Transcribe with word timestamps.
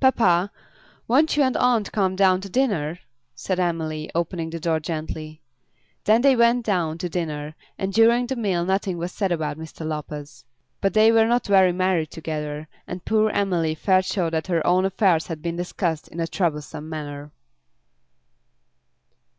"Papa, 0.00 0.50
won't 1.06 1.36
you 1.36 1.42
and 1.42 1.54
aunt 1.54 1.92
come 1.92 2.16
down 2.16 2.40
to 2.40 2.48
dinner?" 2.48 2.98
said 3.34 3.60
Emily, 3.60 4.10
opening 4.14 4.48
the 4.48 4.58
door 4.58 4.80
gently. 4.80 5.42
Then 6.04 6.22
they 6.22 6.34
went 6.34 6.64
down 6.64 6.96
to 6.96 7.10
dinner, 7.10 7.54
and 7.76 7.92
during 7.92 8.26
the 8.26 8.36
meal 8.36 8.64
nothing 8.64 8.96
was 8.96 9.12
said 9.12 9.30
about 9.32 9.58
Mr. 9.58 9.84
Lopez. 9.86 10.46
But 10.80 10.94
they 10.94 11.12
were 11.12 11.26
not 11.26 11.46
very 11.46 11.72
merry 11.72 12.06
together, 12.06 12.68
and 12.86 13.04
poor 13.04 13.28
Emily 13.28 13.74
felt 13.74 14.06
sure 14.06 14.30
that 14.30 14.46
her 14.46 14.66
own 14.66 14.86
affairs 14.86 15.26
had 15.26 15.42
been 15.42 15.56
discussed 15.56 16.08
in 16.08 16.20
a 16.20 16.26
troublesome 16.26 16.88
manner. 16.88 17.30